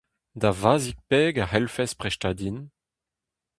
Da 0.41 0.51
vazhig 0.61 0.97
peg 1.09 1.33
a 1.43 1.45
c'hellfes 1.47 1.91
prestañ 1.99 2.35
din? 2.39 2.57